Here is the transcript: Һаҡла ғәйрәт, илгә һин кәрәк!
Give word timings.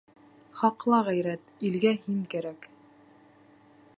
Һаҡла 0.61 1.01
ғәйрәт, 1.09 1.53
илгә 1.69 1.93
һин 2.07 2.25
кәрәк! 2.33 2.69